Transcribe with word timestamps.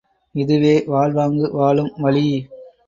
இதுவே 0.35 0.83
வாழ்வாங்கு 0.87 1.51
வாழும் 1.53 1.93
வழி! 1.97 2.27